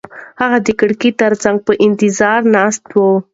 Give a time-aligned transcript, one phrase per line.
[0.41, 3.17] هغه د کړکۍ تر څنګ په انتظار ناسته وه.